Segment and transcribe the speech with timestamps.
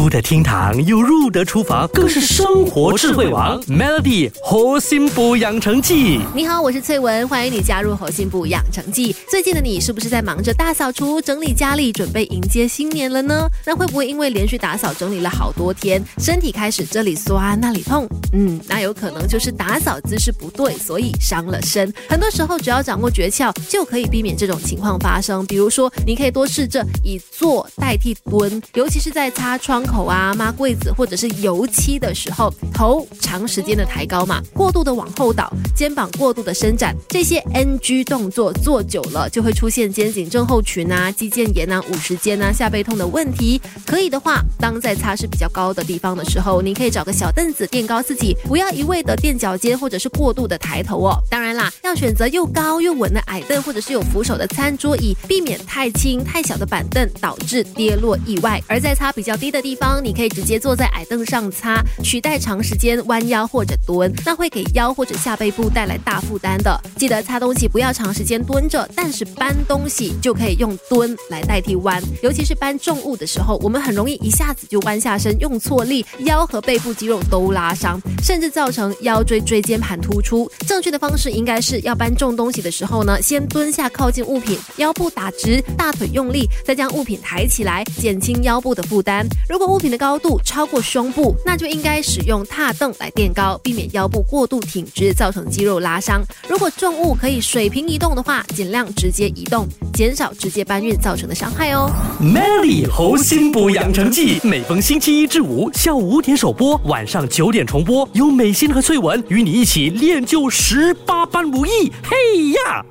[0.00, 3.60] 出得厅堂又入得厨房，更是生活智慧王。
[3.64, 9.14] Melody 核心补养成记，你好，我是翠文，欢迎你加入核心补养成记。
[9.28, 13.46] 最近的你是不是在忙着大扫除、整理家里，准备迎接新年了呢？
[13.66, 18.08] 那会不会因为连续打扫整理了好多天，身体开始这里酸那里痛？
[18.32, 21.92] 嗯，那有可能就是打扫姿势不对，所以伤了身。
[22.08, 25.44] 很多时候只要掌握诀窍，就可以避免这种情况发生。
[25.44, 43.60] 比如说，你可以多试着以坐代替蹲，尤其是在擦窗口啊、抹柜子或者是油漆的时候，头长时间的抬高嘛，过度的往后倒，肩膀过度的伸展，这些 NG 动作做久了就会出现肩颈症候群啊、肌腱炎啊、五十肩啊、下背痛的问题。
[43.84, 51.18] 可以的话，当在擦拭比较高的地方的时候，你可以找个小凳子垫高自己，不要一味的垫脚尖或者是过度的抬头哦。
[51.28, 58.62] 当然啦，要选择又高又稳的矮凳或者是有扶手的餐桌椅，避免太轻太小的板凳导致跌落意外。
[58.68, 66.76] 而在擦比较低的地地方，你可以直接坐在矮凳上擦，取代长时间弯腰或者蹲，那会给腰或者下背部带来大负担的。
[66.96, 80.50] 记得擦东西不要长时间蹲着，但是搬东西就可以用蹲来代替弯，尤其是搬重物的时候，我们很容易一下子就弯下身，用错力，腰和背部肌肉都拉伤，甚至造成腰椎椎间盘突出。
[80.66, 89.24] 正确的方式应该是要搬重东西的时候呢，先蹲下靠近物品，腰部打直，大腿用力，再将物品抬起来，减轻腰部的负担。
[89.48, 96.22] 如如果物品的高度超过胸部，那就应该使用踏凳来垫高，避免腰部过度挺直，造成肌肉拉伤。
[96.48, 101.90] 如果重物可以水平移动的话，尽量直接移动，减少直接搬运造成的伤害哦。
[102.18, 111.92] Melody 猴心补养成记，每逢星期一至五下午五点首播，晚上九点重播，有美心和翠文与你一起练就十八般武艺。
[112.02, 112.82] 嘿呀！